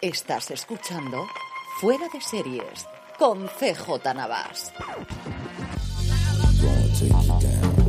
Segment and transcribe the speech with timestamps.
[0.00, 1.26] Estás escuchando
[1.80, 2.86] Fuera de Series
[3.18, 4.72] con CJ Navas.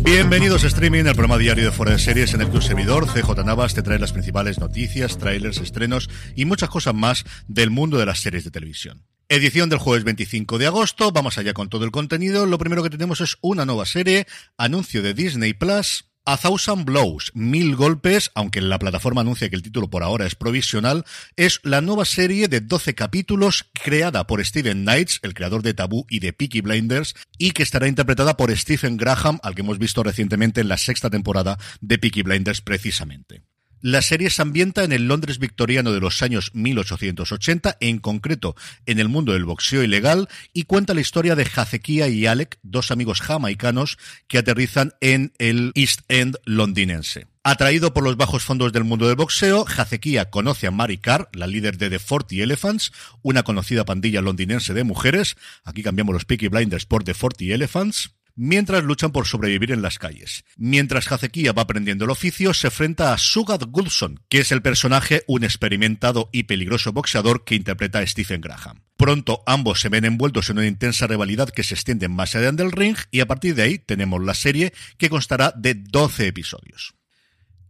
[0.00, 3.06] Bienvenidos a Streaming, el programa diario de Fuera de Series en el que un servidor,
[3.08, 7.98] CJ Navas, te trae las principales noticias, trailers, estrenos y muchas cosas más del mundo
[7.98, 9.04] de las series de televisión.
[9.28, 12.46] Edición del jueves 25 de agosto, vamos allá con todo el contenido.
[12.46, 17.32] Lo primero que tenemos es una nueva serie, anuncio de Disney Plus, a Thousand Blows,
[17.32, 21.80] Mil Golpes, aunque la plataforma anuncia que el título por ahora es provisional, es la
[21.80, 26.34] nueva serie de 12 capítulos creada por Steven Knights, el creador de Taboo y de
[26.34, 30.68] Peaky Blinders, y que estará interpretada por Stephen Graham, al que hemos visto recientemente en
[30.68, 33.47] la sexta temporada de Peaky Blinders precisamente.
[33.80, 38.56] La serie se ambienta en el Londres victoriano de los años 1880, en concreto
[38.86, 42.90] en el mundo del boxeo ilegal, y cuenta la historia de Jazekia y Alec, dos
[42.90, 43.96] amigos jamaicanos
[44.26, 47.28] que aterrizan en el East End londinense.
[47.44, 51.46] Atraído por los bajos fondos del mundo del boxeo, Jazekia conoce a Mary Carr, la
[51.46, 55.36] líder de The Forty Elephants, una conocida pandilla londinense de mujeres.
[55.64, 59.98] Aquí cambiamos los Peaky Blinders por The Forty Elephants mientras luchan por sobrevivir en las
[59.98, 60.44] calles.
[60.56, 65.24] Mientras Hazekia va aprendiendo el oficio, se enfrenta a Sugat Goodson, que es el personaje,
[65.26, 68.82] un experimentado y peligroso boxeador que interpreta a Stephen Graham.
[68.96, 72.72] Pronto ambos se ven envueltos en una intensa rivalidad que se extiende más allá del
[72.72, 76.94] ring y a partir de ahí tenemos la serie que constará de 12 episodios.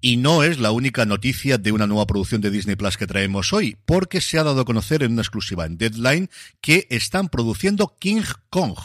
[0.00, 3.52] Y no es la única noticia de una nueva producción de Disney Plus que traemos
[3.52, 6.28] hoy, porque se ha dado a conocer en una exclusiva en Deadline
[6.60, 8.76] que están produciendo King Kong,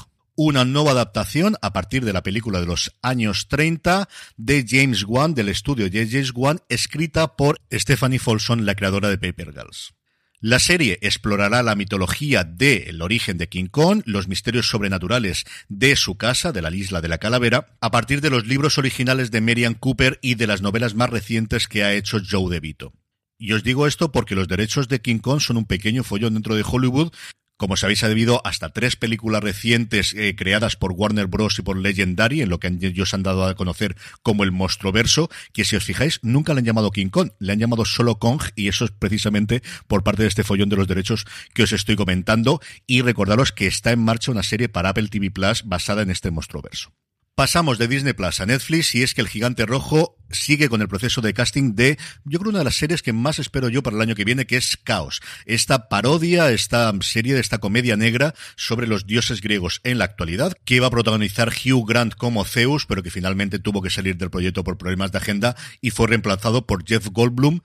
[0.44, 5.36] una nueva adaptación a partir de la película de los años 30 de James Wan,
[5.36, 9.94] del estudio de James Wan, escrita por Stephanie Folsom, la creadora de Paper Girls.
[10.40, 16.18] La serie explorará la mitología del origen de King Kong, los misterios sobrenaturales de su
[16.18, 19.76] casa, de la isla de la calavera, a partir de los libros originales de Merian
[19.76, 22.94] Cooper y de las novelas más recientes que ha hecho Joe DeVito.
[23.38, 26.56] Y os digo esto porque los derechos de King Kong son un pequeño follón dentro
[26.56, 27.14] de Hollywood
[27.62, 31.60] como sabéis, ha debido hasta tres películas recientes eh, creadas por Warner Bros.
[31.60, 34.52] y por Legendary, en lo que ellos han dado a conocer como el
[34.92, 38.18] verso, que si os fijáis, nunca le han llamado King Kong, le han llamado solo
[38.18, 41.72] Kong, y eso es precisamente por parte de este follón de los derechos que os
[41.72, 42.62] estoy comentando.
[42.88, 46.32] Y recordaros que está en marcha una serie para Apple TV Plus basada en este
[46.32, 46.92] verso.
[47.36, 50.90] Pasamos de Disney Plus a Netflix y es que el gigante rojo sigue con el
[50.90, 53.96] proceso de casting de, yo creo, una de las series que más espero yo para
[53.96, 55.22] el año que viene, que es Caos.
[55.46, 60.76] Esta parodia, esta serie esta comedia negra sobre los dioses griegos en la actualidad, que
[60.76, 64.64] iba a protagonizar Hugh Grant como Zeus, pero que finalmente tuvo que salir del proyecto
[64.64, 67.62] por problemas de agenda y fue reemplazado por Jeff Goldblum,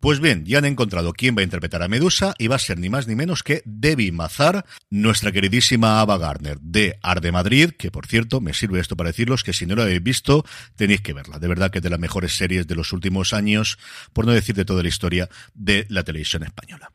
[0.00, 2.78] pues bien, ya han encontrado quién va a interpretar a Medusa y va a ser
[2.78, 7.90] ni más ni menos que Debbie Mazar, nuestra queridísima Ava Gardner de Arde Madrid, que
[7.90, 10.44] por cierto, me sirve esto para deciros que si no la habéis visto,
[10.76, 11.38] tenéis que verla.
[11.38, 13.78] De verdad que es de las mejores series de los últimos años,
[14.12, 16.90] por no decir de toda la historia de la televisión española.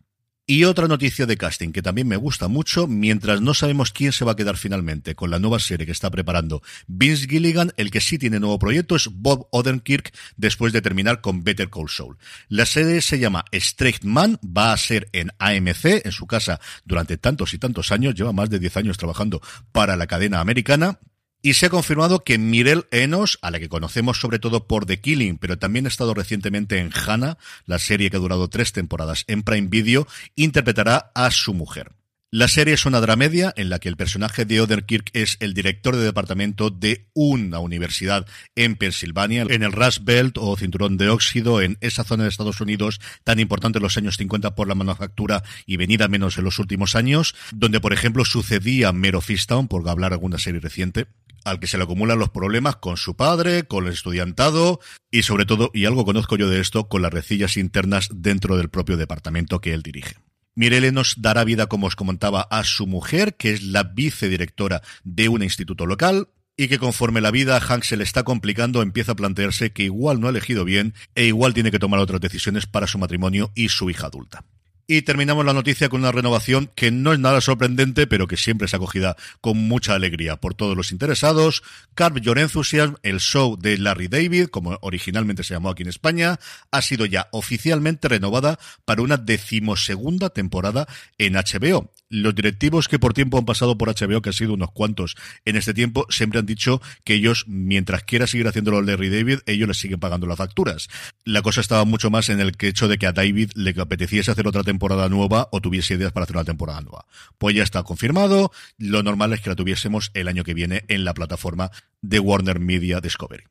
[0.48, 4.26] Y otra noticia de casting que también me gusta mucho, mientras no sabemos quién se
[4.26, 8.00] va a quedar finalmente con la nueva serie que está preparando Vince Gilligan, el que
[8.00, 12.20] sí tiene nuevo proyecto es Bob Odenkirk después de terminar con Better Call Saul.
[12.48, 17.18] La serie se llama Straight Man, va a ser en AMC, en su casa durante
[17.18, 19.42] tantos y tantos años, lleva más de 10 años trabajando
[19.72, 21.00] para la cadena americana,
[21.46, 25.00] Y se ha confirmado que Mirel Enos, a la que conocemos sobre todo por The
[25.00, 27.38] Killing, pero también ha estado recientemente en Hannah,
[27.68, 31.92] la serie que ha durado tres temporadas en Prime Video, interpretará a su mujer.
[32.32, 35.96] La serie es una dramedia en la que el personaje de Oderkirk es el director
[35.96, 38.26] de departamento de una universidad
[38.56, 42.60] en Pensilvania, en el Rust Belt o cinturón de óxido, en esa zona de Estados
[42.60, 46.58] Unidos tan importante en los años 50 por la manufactura y venida menos en los
[46.58, 51.06] últimos años, donde por ejemplo sucedía Mero Fistown, por hablar alguna serie reciente,
[51.46, 55.46] al que se le acumulan los problemas con su padre, con el estudiantado y sobre
[55.46, 59.62] todo, y algo conozco yo de esto, con las recillas internas dentro del propio departamento
[59.62, 60.16] que él dirige.
[60.56, 65.30] Mirele nos dará vida, como os comentaba, a su mujer, que es la vicedirectora de
[65.30, 69.12] un instituto local, y que conforme la vida a Hank se le está complicando, empieza
[69.14, 72.66] a plantearse que igual no ha elegido bien e igual tiene que tomar otras decisiones
[72.66, 74.46] para su matrimonio y su hija adulta.
[74.88, 78.66] Y terminamos la noticia con una renovación que no es nada sorprendente, pero que siempre
[78.66, 81.64] es acogida con mucha alegría por todos los interesados.
[81.96, 86.40] Carve Your Enthusiasm, el show de Larry David, como originalmente se llamó aquí en España,
[86.70, 90.88] ha sido ya oficialmente renovada para una decimosegunda temporada
[91.18, 94.72] en HBO los directivos que por tiempo han pasado por HBO, que han sido unos
[94.72, 99.40] cuantos en este tiempo, siempre han dicho que ellos, mientras quiera seguir haciéndolo Larry David,
[99.46, 100.88] ellos les siguen pagando las facturas.
[101.24, 104.48] La cosa estaba mucho más en el hecho de que a David le apeteciese hacer
[104.48, 104.75] otra temporada
[105.10, 107.06] nueva o tuviese ideas para hacer una temporada nueva.
[107.38, 108.52] Pues ya está confirmado.
[108.78, 112.60] Lo normal es que la tuviésemos el año que viene en la plataforma de Warner
[112.60, 113.44] Media Discovery.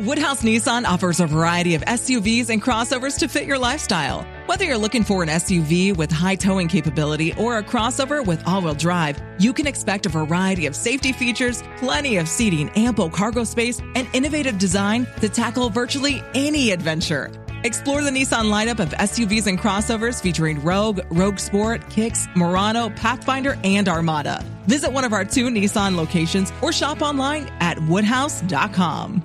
[0.00, 4.26] Woodhouse Nissan offers a variety of SUVs and crossovers to fit your lifestyle.
[4.46, 8.62] Whether you're looking for an SUV with high towing capability or a crossover with all
[8.62, 13.44] wheel drive, you can expect a variety of safety features, plenty of seating, ample cargo
[13.44, 17.30] space, and innovative design to tackle virtually any adventure.
[17.64, 23.56] Explore the Nissan lineup of SUVs and crossovers featuring Rogue, Rogue Sport, Kicks, Murano, Pathfinder,
[23.62, 24.44] and Armada.
[24.66, 29.22] Visit one of our two Nissan locations or shop online at woodhouse.com.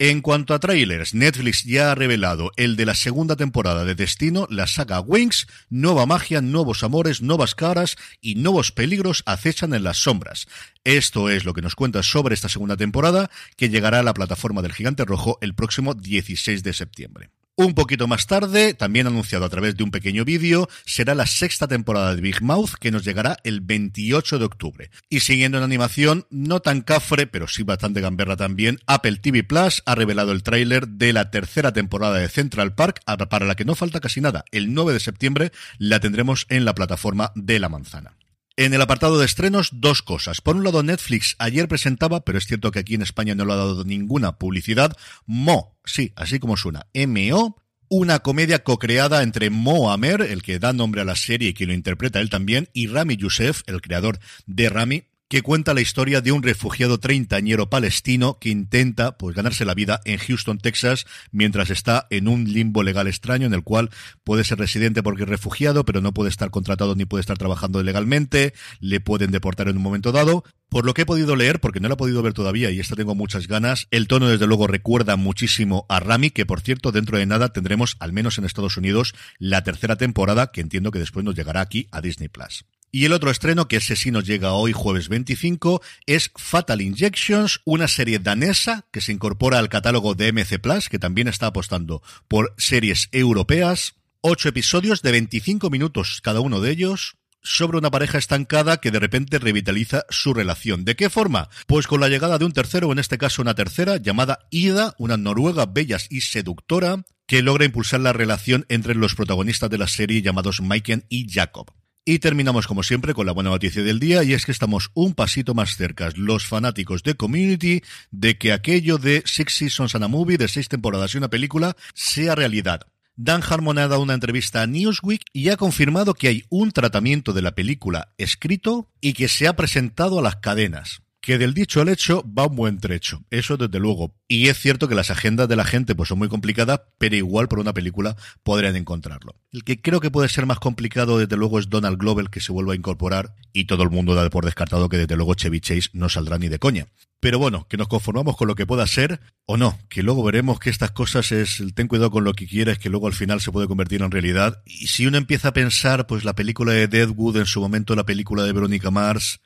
[0.00, 4.46] En cuanto a trailers, Netflix ya ha revelado el de la segunda temporada de Destino,
[4.50, 9.98] la saga Wings, nueva magia, nuevos amores, nuevas caras y nuevos peligros acechan en las
[9.98, 10.48] sombras.
[10.82, 14.60] Esto es lo que nos cuenta sobre esta segunda temporada, que llegará a la plataforma
[14.60, 17.30] del Gigante Rojo el próximo 16 de septiembre.
[17.56, 21.68] Un poquito más tarde, también anunciado a través de un pequeño vídeo, será la sexta
[21.68, 24.90] temporada de Big Mouth que nos llegará el 28 de octubre.
[25.08, 29.84] Y siguiendo en animación, no tan cafre, pero sí bastante gamberra también, Apple TV Plus
[29.86, 33.76] ha revelado el tráiler de la tercera temporada de Central Park, para la que no
[33.76, 34.44] falta casi nada.
[34.50, 38.16] El 9 de septiembre la tendremos en la plataforma de la manzana.
[38.56, 40.40] En el apartado de estrenos, dos cosas.
[40.40, 43.52] Por un lado, Netflix ayer presentaba, pero es cierto que aquí en España no lo
[43.52, 44.96] ha dado ninguna publicidad,
[45.26, 47.56] Mo, sí, así como suena, M-O,
[47.88, 51.66] una comedia co-creada entre Mo Amer, el que da nombre a la serie y que
[51.66, 55.04] lo interpreta él también, y Rami Youssef, el creador de Rami,
[55.34, 60.00] que cuenta la historia de un refugiado treintañero palestino que intenta pues ganarse la vida
[60.04, 63.90] en Houston, Texas, mientras está en un limbo legal extraño en el cual
[64.22, 67.82] puede ser residente porque es refugiado, pero no puede estar contratado ni puede estar trabajando
[67.82, 70.44] legalmente, le pueden deportar en un momento dado.
[70.68, 72.94] Por lo que he podido leer, porque no lo he podido ver todavía y esta
[72.94, 77.18] tengo muchas ganas, el tono desde luego recuerda muchísimo a Rami, que por cierto dentro
[77.18, 81.24] de nada tendremos, al menos en Estados Unidos, la tercera temporada, que entiendo que después
[81.24, 82.64] nos llegará aquí a Disney Plus.
[82.94, 87.60] Y el otro estreno, que ese sí nos llega hoy, jueves 25, es Fatal Injections,
[87.64, 92.02] una serie danesa que se incorpora al catálogo de MC Plus, que también está apostando
[92.28, 93.96] por series europeas.
[94.20, 99.00] Ocho episodios de 25 minutos cada uno de ellos, sobre una pareja estancada que de
[99.00, 100.84] repente revitaliza su relación.
[100.84, 101.48] ¿De qué forma?
[101.66, 105.16] Pues con la llegada de un tercero, en este caso una tercera, llamada Ida, una
[105.16, 110.22] noruega bella y seductora, que logra impulsar la relación entre los protagonistas de la serie
[110.22, 111.72] llamados Maiken y Jacob.
[112.06, 115.14] Y terminamos como siempre con la buena noticia del día y es que estamos un
[115.14, 117.80] pasito más cerca, los fanáticos de Community,
[118.10, 121.76] de que aquello de Six Seasons and a Movie, de seis temporadas y una película,
[121.94, 122.82] sea realidad.
[123.16, 127.32] Dan Harmon ha dado una entrevista a Newsweek y ha confirmado que hay un tratamiento
[127.32, 131.80] de la película escrito y que se ha presentado a las cadenas que del dicho
[131.80, 134.14] al hecho va un buen trecho, eso desde luego.
[134.28, 137.48] Y es cierto que las agendas de la gente pues son muy complicadas, pero igual
[137.48, 139.34] por una película podrían encontrarlo.
[139.50, 142.52] El que creo que puede ser más complicado desde luego es Donald Glover que se
[142.52, 145.88] vuelva a incorporar y todo el mundo da por descartado que desde luego Chevy Chase
[145.94, 146.88] no saldrá ni de coña.
[147.20, 150.60] Pero bueno, que nos conformamos con lo que pueda ser o no, que luego veremos
[150.60, 153.40] que estas cosas es el ten cuidado con lo que quieres, que luego al final
[153.40, 154.62] se puede convertir en realidad.
[154.66, 158.04] Y si uno empieza a pensar, pues la película de Deadwood, en su momento la
[158.04, 159.40] película de Verónica Mars,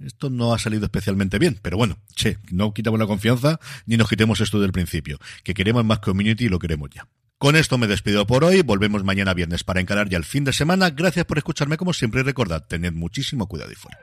[0.00, 4.08] esto no ha salido especialmente bien, pero bueno, che, no quitamos la confianza ni nos
[4.08, 7.08] quitemos esto del principio, que queremos más community y lo queremos ya.
[7.38, 10.52] Con esto me despido por hoy, volvemos mañana viernes para encarar ya el fin de
[10.52, 10.90] semana.
[10.90, 13.98] Gracias por escucharme como siempre y recordad, tened muchísimo cuidado y fuera.